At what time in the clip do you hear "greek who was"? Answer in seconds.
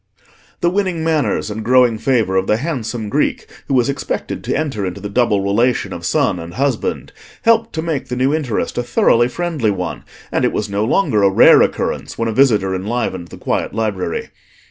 3.07-3.87